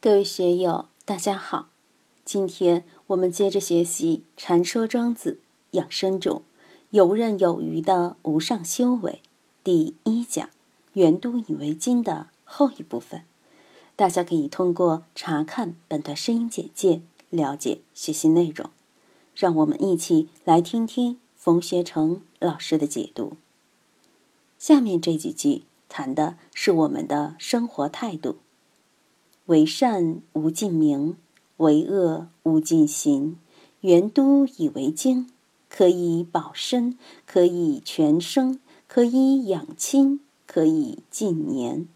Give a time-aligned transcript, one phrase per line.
[0.00, 1.70] 各位学友，大家好。
[2.24, 5.40] 今天我们接着学习《禅说庄子
[5.72, 6.44] 养生中
[6.90, 9.22] 游刃有余的无上修为》
[9.64, 10.50] 第一讲
[10.94, 13.24] “圆都以为经”的后一部分。
[13.96, 18.70] 大家可以通过查看本段声音简介了解学习内容。
[19.34, 23.32] 让我们一起来听听冯学成老师的解读。
[24.60, 28.36] 下面这几句谈的是我们的生活态度。
[29.48, 31.16] 为善无尽名，
[31.56, 33.38] 为恶无尽行。
[33.80, 35.30] 圆都以为经，
[35.70, 41.88] 可以保身，可以全生，可以养亲，可以尽年。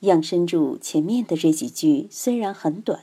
[0.00, 3.00] 养生主前面的这几句虽然很短，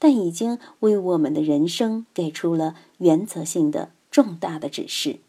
[0.00, 5.20] 但已经为我们的人生给出了原则性的重大的指示。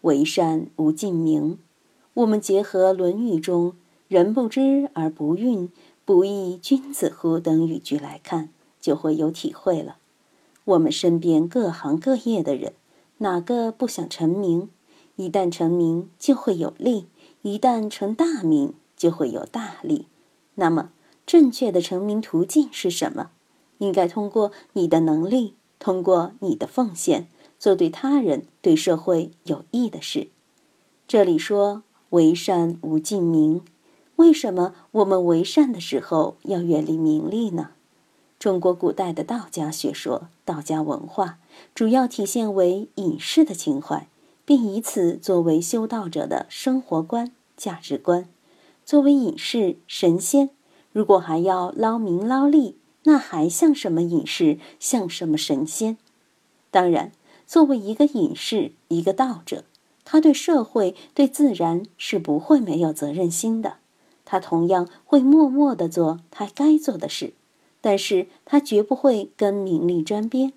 [0.00, 1.58] 为善无尽名，
[2.14, 3.74] 我们结合《论语》中
[4.08, 5.68] “人不知而不愠”。
[6.04, 7.38] 不亦君子乎？
[7.38, 8.48] 等语句来看，
[8.80, 9.96] 就会有体会了。
[10.64, 12.72] 我们身边各行各业的人，
[13.18, 14.68] 哪个不想成名？
[15.16, 17.06] 一旦成名，就会有利；
[17.42, 20.06] 一旦成大名，就会有大利。
[20.56, 20.90] 那么，
[21.24, 23.30] 正确的成名途径是什么？
[23.78, 30.28] 应该通过你的能力，通过你的奉献，做对他人、对社会有益的事。
[31.06, 33.62] 这里说“为善无尽名”。
[34.22, 37.70] 为什么我们为善的时候要远离名利呢？
[38.38, 41.38] 中国古代的道家学说、道家文化，
[41.74, 44.06] 主要体现为隐士的情怀，
[44.44, 48.28] 并以此作为修道者的生活观、价值观。
[48.84, 50.50] 作为隐士、神仙，
[50.92, 55.96] 如果还要捞名捞利，那还像什么隐士，像什么神仙？
[56.70, 57.10] 当然，
[57.44, 59.64] 作为一个隐士、一个道者，
[60.04, 63.78] 他对社会、对自然是不会没有责任心的。
[64.32, 67.34] 他同样会默默地做他该做的事，
[67.82, 70.54] 但是他绝不会跟名利沾边。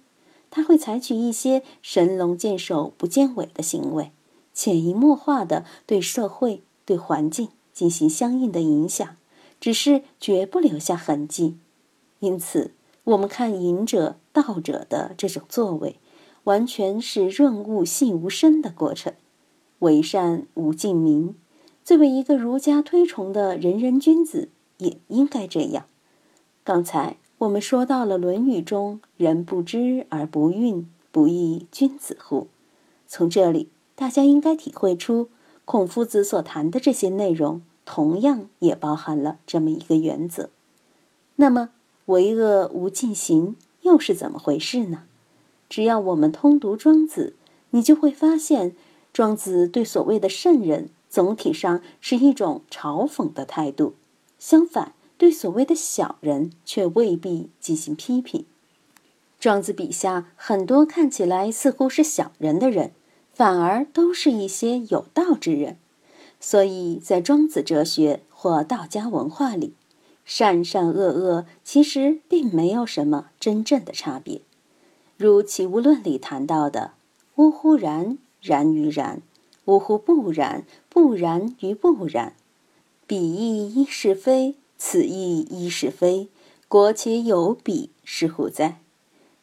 [0.49, 4.13] 他会采取一些神龙见首不见尾的行为，
[4.53, 9.17] 潜移默化地对社会、对环境进行相应的影响，
[9.59, 11.57] 只是绝不留下痕迹。
[12.21, 12.71] 因此，
[13.03, 15.99] 我们看隐者、道者的这种作为，
[16.45, 19.11] 完全是润物细无声的过程，
[19.79, 21.35] 为善无尽名。
[21.85, 25.85] 作为一个儒家推崇的仁人君子，也应该这样。
[26.63, 32.47] 刚才我们说到了《论语》中“人不知而不愠，不亦君子乎”。
[33.07, 35.29] 从这里，大家应该体会出，
[35.63, 40.49] 孔夫子所谈的这些内容，同样也包含了这么一个原则。
[41.35, 41.69] 那么，
[42.07, 45.03] 为恶无尽行又是怎么回事呢？
[45.69, 47.35] 只要我们通读庄子，
[47.69, 48.75] 你就会发现，
[49.13, 50.89] 庄子对所谓的圣人。
[51.09, 53.95] 总体上是一种嘲讽的态度，
[54.37, 58.45] 相反，对所谓的小人却未必进行批评。
[59.39, 62.91] 庄子笔下很多看起来似乎是小人的人，
[63.33, 65.77] 反而都是一些有道之人。
[66.39, 69.73] 所以在庄子哲学或道家文化里，
[70.25, 74.41] 善善恶恶其实并没有什么真正的差别。
[75.17, 76.91] 如《齐物论》里谈到的
[77.35, 79.21] “呜呼然，然于然”。
[79.65, 79.97] 呜呼！
[79.97, 82.35] 不然，不然于不然。
[83.07, 86.29] 彼亦一是非，此亦一是非。
[86.67, 88.79] 国且有彼，是乎哉？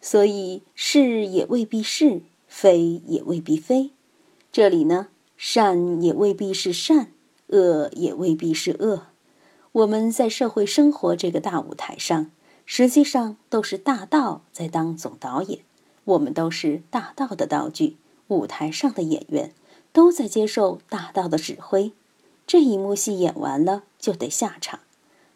[0.00, 3.90] 所以是也未必是，非也未必非。
[4.50, 7.12] 这里呢，善也未必是善，
[7.48, 9.06] 恶也未必是恶。
[9.70, 12.30] 我们在社会生活这个大舞台上，
[12.66, 15.60] 实际上都是大道在当总导演，
[16.04, 17.96] 我们都是大道的道具，
[18.28, 19.52] 舞台上的演员。
[19.92, 21.92] 都在接受大道的指挥，
[22.46, 24.80] 这一幕戏演完了就得下场。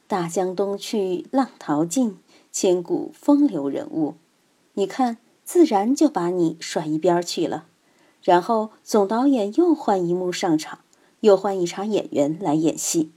[0.08, 2.18] 大江东去，浪淘尽，
[2.52, 4.14] 千古风流人物。
[4.74, 7.66] 你看，自然就把你甩一边去了。
[8.22, 10.80] 然后总导演又换一幕上场，
[11.20, 13.10] 又换一场演员来演戏。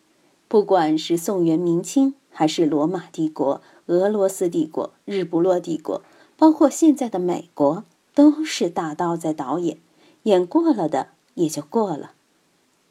[0.48, 6.02] 不管是宋元明清，还是罗马帝国、俄罗斯帝国、日不落帝国，
[6.38, 9.78] 包括现在的美国，都是大道在导演，
[10.24, 11.10] 演过了的。
[11.40, 12.12] 也就过了，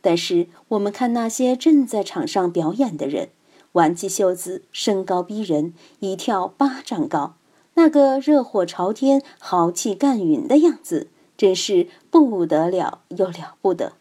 [0.01, 3.29] 但是我们看那些正在场上表演的人，
[3.73, 7.35] 挽起袖子，身高逼人，一跳八丈高，
[7.75, 13.93] 那个热火朝天、豪气干云的样子，真是不得了又了不得。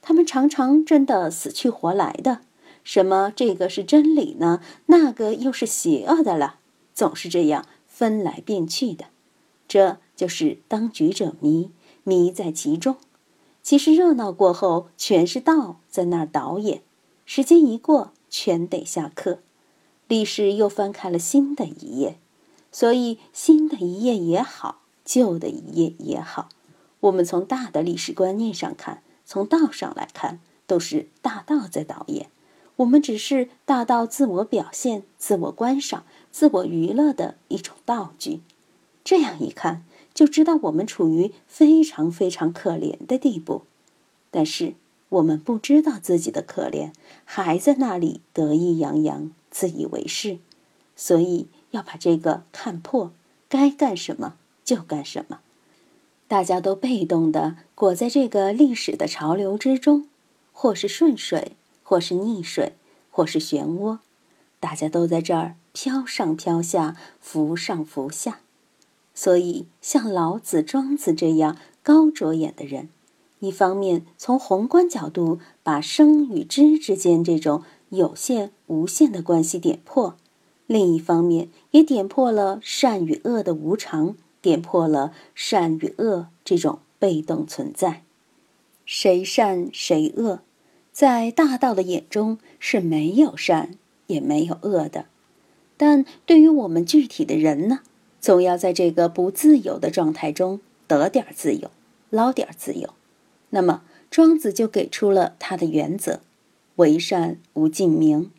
[0.00, 2.40] 他们常常真的死去活来的，
[2.82, 4.60] 什么这个是真理呢？
[4.86, 6.56] 那个又是邪恶的了，
[6.92, 9.04] 总是这样分来变去的。
[9.68, 11.70] 这就是当局者迷，
[12.02, 12.96] 迷在其中。
[13.62, 16.82] 其实热闹过后，全是道在那儿导演。
[17.24, 19.38] 时间一过，全得下课。
[20.08, 22.18] 历史又翻开了新的一页。
[22.70, 26.48] 所以，新的一页也好，旧的一页也好，
[27.00, 32.28] 我们从大的历史观念上看，从道上来看，都是大道在导演。
[32.76, 38.40] 我们只是大道自我表现、自我观赏、自我娱乐的一种道具。
[39.04, 43.62] 这样一看，就知道我们处于非常非常可怜的地步。
[44.30, 44.74] 但是
[45.08, 46.92] 我们不知道自己的可怜，
[47.24, 50.38] 还在那里得意洋洋、自以为是，
[50.96, 51.48] 所以。
[51.72, 53.12] 要把这个看破，
[53.48, 55.40] 该干什么就干什么。
[56.28, 60.06] 大家都被动的裹在这个历史的潮流之中，
[60.52, 62.74] 或是顺水，或是逆水，
[63.10, 64.00] 或是漩涡，
[64.60, 68.41] 大家都在这儿飘上飘下，浮上浮下。
[69.14, 72.88] 所以，像老子、庄子这样高着眼的人，
[73.40, 80.16] 一方面从宏观角度把生与知之间这种有限、无限的关系点破。
[80.66, 88.02] 另一方面，也点破了善与恶的无常，点破了善与恶这种被动存在。
[88.86, 90.40] 谁善谁恶，
[90.92, 93.74] 在大道的眼中是没有善
[94.06, 95.06] 也没有恶的。
[95.76, 97.80] 但对于我们具体的人呢，
[98.22, 101.72] 总要在这个不自由的状态中得点自由，
[102.08, 102.94] 捞点自由。
[103.50, 106.20] 那么，庄子就给出了他的原则：
[106.76, 108.30] 为善无尽名。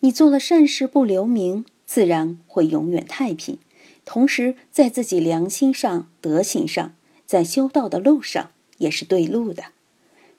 [0.00, 3.58] 你做了善事不留名，自然会永远太平。
[4.06, 6.94] 同时，在自己良心上、德行上，
[7.26, 9.64] 在修道的路上也是对路的。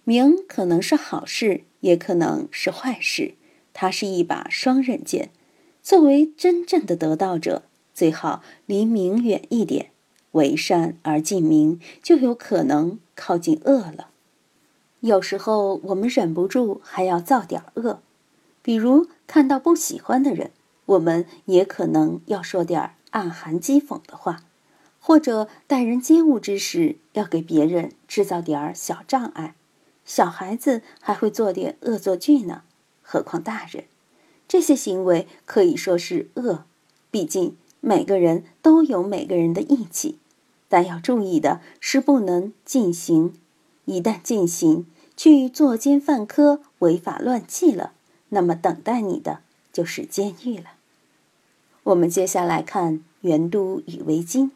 [0.04, 3.36] 名可能是好事，也可能是坏事，
[3.72, 5.30] 它是一把双刃剑。
[5.84, 7.64] 作为真正的得道者，
[8.00, 9.92] 最好离明远一点，
[10.32, 14.08] 为善而近明，就有可能靠近恶了。
[15.02, 18.00] 有时候我们忍不住还要造点恶。
[18.62, 20.52] 比如看到不喜欢的人，
[20.86, 24.44] 我们也可能要说点暗含讥讽的话，
[25.02, 29.56] 或者待人接物之时要给别人制造点小障碍。
[30.06, 32.62] 小孩子还会做点恶作剧呢，
[33.02, 33.84] 何况大人？
[34.48, 36.64] 这些行为可以说是恶。
[37.12, 40.18] 毕竟每个人都有每个人的义气，
[40.68, 43.34] 但要注意的是不能进行。
[43.86, 44.86] 一旦进行，
[45.18, 47.94] 去作奸犯科、违法乱纪了。
[48.30, 49.40] 那么等待你的
[49.74, 50.66] 就是监狱了。
[51.84, 54.52] 我们接下来看元都与为京。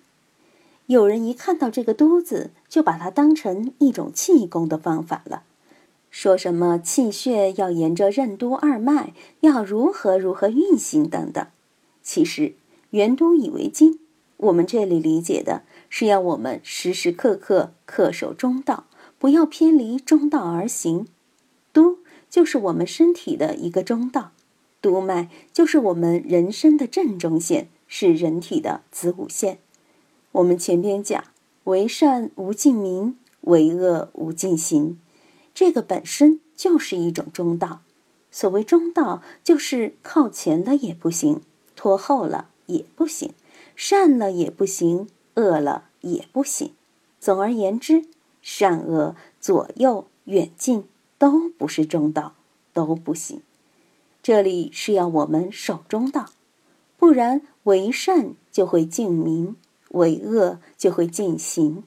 [0.85, 5.43] 有人一看到这个“都”字，就把它当成一种气功的方法了，
[6.11, 11.47] 说什么气血要沿着任督二脉，要如何如何运行等等。
[12.03, 12.53] 其实
[12.93, 13.99] 元都以为今，
[14.37, 18.85] 我们这里理解的是要我们时时刻刻恪守中道，
[19.17, 21.07] 不要偏离中道而行。
[21.71, 21.99] 都。
[22.29, 24.31] 就是我们身体的一个中道，
[24.81, 29.59] 督脉就是我们人生的正中线，是人体的子午线。
[30.31, 31.23] 我们前边讲，
[31.65, 34.99] 为善无尽名，为恶无尽行，
[35.53, 37.81] 这个本身就是一种中道。
[38.31, 41.41] 所谓中道，就是靠前了也不行，
[41.75, 43.33] 拖后了也不行，
[43.75, 46.73] 善了也不行，恶了也不行。
[47.19, 48.05] 总而言之，
[48.41, 50.85] 善恶左右远近。
[51.19, 52.33] 都不是中道，
[52.73, 53.41] 都不行。
[54.21, 56.31] 这里是要我们守中道，
[56.97, 59.55] 不然为善就会敬民，
[59.91, 61.85] 为恶就会进行。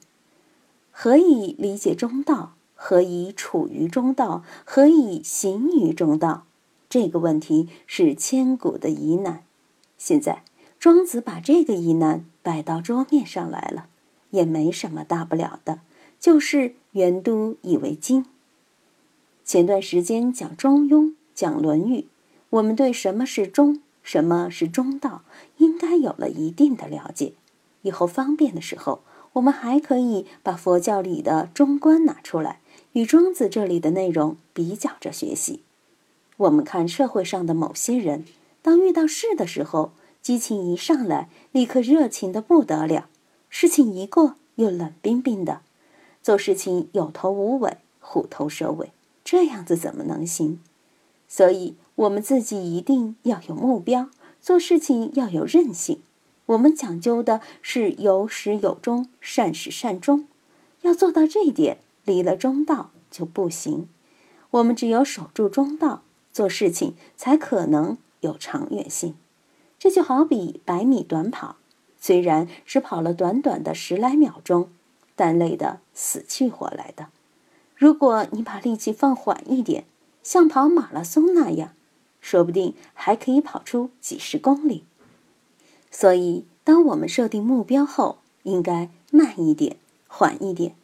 [0.89, 2.55] 何以理解中道？
[2.73, 4.43] 何以处于中道？
[4.65, 6.47] 何以行于中道？
[6.89, 9.43] 这个问题是千古的疑难。
[9.99, 10.41] 现在
[10.87, 13.89] 庄子把这个疑难摆到桌面上来了，
[14.29, 15.81] 也没什么大不了的，
[16.17, 18.25] 就是元都以为经。
[19.43, 21.99] 前段时间讲《中庸》，讲《论语》，
[22.51, 25.23] 我们对什么是中，什么是中道，
[25.57, 27.33] 应该有了一定的了解。
[27.81, 29.01] 以后方便的时候，
[29.33, 32.61] 我们还可以把佛教里的中观拿出来，
[32.93, 35.63] 与庄子这里的内容比较着学习。
[36.37, 38.23] 我们看社会上的某些人，
[38.61, 39.91] 当遇到事的时候，
[40.27, 43.05] 激情一上来，立刻热情的不得了；
[43.47, 45.61] 事情一过，又冷冰冰的，
[46.21, 48.91] 做事情有头无尾，虎头蛇尾。
[49.23, 50.59] 这样子怎么能行？
[51.29, 54.09] 所以，我们自己一定要有目标，
[54.41, 56.01] 做事情要有韧性。
[56.47, 60.27] 我们讲究的是有始有终，善始善终。
[60.81, 63.87] 要做到这一点，离了中道就不行。
[64.51, 66.03] 我们只有守住中道，
[66.33, 69.15] 做事情才可能有长远性。
[69.79, 71.57] 这就好比百米短跑，
[71.99, 74.69] 虽然只跑了短短的十来秒钟，
[75.15, 77.07] 但累得死去活来的。
[77.75, 79.85] 如果你把力气放缓一点，
[80.23, 81.73] 像跑马拉松那样，
[82.19, 84.83] 说不定还可以跑出几十公里。
[85.91, 90.75] 所以，当我们设定目标后，应该慢一点，缓一点，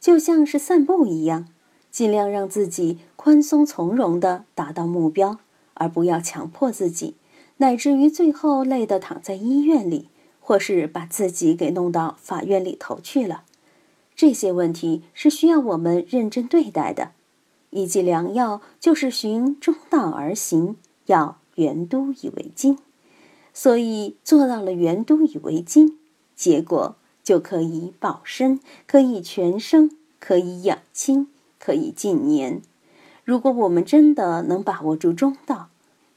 [0.00, 1.46] 就像是散步一样，
[1.90, 5.38] 尽量让自己宽松从容地达到目标，
[5.74, 7.14] 而不要强迫自己，
[7.60, 10.08] 乃至于最后累得躺在医院里，
[10.40, 13.42] 或是把自己给弄到法院里头去了。
[14.16, 17.12] 这些问题是需要我们认真对待的。
[17.68, 20.76] 一剂良药就是循中道而行，
[21.06, 22.78] 要圆都以为精。
[23.52, 25.98] 所以做到了圆都以为精，
[26.34, 32.62] 结果就可以保身，可以全生，可以养亲，可以近年。
[33.24, 35.69] 如果我们真的能把握住中道，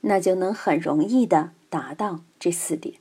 [0.06, 2.96] 那就能很容易的达到这四点。《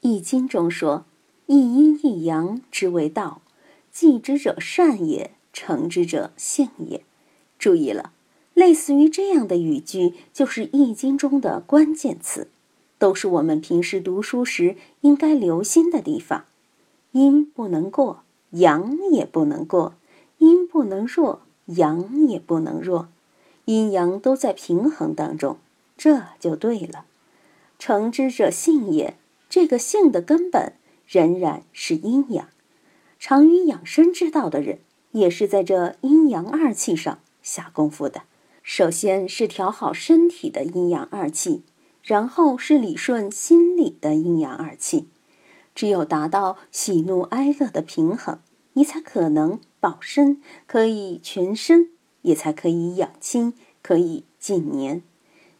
[0.00, 1.04] 易经》中说
[1.46, 3.42] ：“一阴一阳之为道，
[3.90, 7.02] 继之者善也，成之者性也。”
[7.58, 8.12] 注意了，
[8.54, 12.48] 类似于这样的语句，就是《易经》中的关键词。
[12.98, 16.44] 都是我们平时读书时应该留心的地方，
[17.12, 19.94] 阴不能过，阳也不能过；
[20.38, 23.08] 阴不能弱，阳也不能弱，
[23.64, 25.56] 阴阳都在平衡当中，
[26.00, 27.04] 这就对了。
[27.78, 29.18] 成之者性也，
[29.50, 30.72] 这个性的根本
[31.06, 32.48] 仍然是阴阳。
[33.18, 34.78] 常于养生之道的人，
[35.10, 38.22] 也是在这阴阳二气上下功夫的。
[38.62, 41.64] 首先是调好身体的阴阳二气。
[42.02, 45.06] 然后是理顺心理的阴阳二气，
[45.74, 48.40] 只有达到喜怒哀乐的平衡，
[48.72, 51.90] 你才可能保身，可以全身，
[52.22, 53.52] 也才可以养亲，
[53.82, 55.02] 可以近年。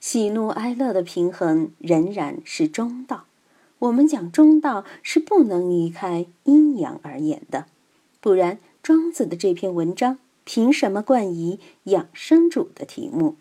[0.01, 3.27] 喜怒哀乐的平衡仍然是中道。
[3.81, 7.67] 我们讲中道是不能离开阴阳而言的，
[8.21, 13.37] 不然庄子的这篇文章凭什么冠以养生主的题目？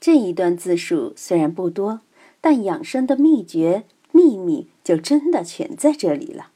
[0.00, 2.00] 这一段字数虽然不多，
[2.40, 6.50] 但养生的秘诀秘密就真的全在这里了。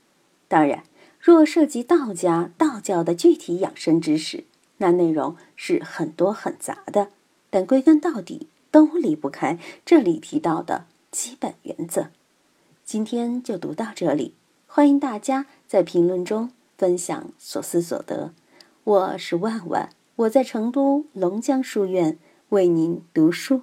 [0.49, 0.85] 当然，
[1.21, 4.45] 若涉及道家道教的具体养生知识，
[4.79, 7.09] 那内容是很多很杂的。
[7.51, 12.09] 但归根到底，都离不开这里提到的基本原则。
[12.85, 14.35] 今天就读到这里，
[14.67, 18.33] 欢迎大家在评论中分享所思所得。
[18.83, 22.19] 我是万万，我在成都龙江书院。
[22.49, 23.62] 为您读书。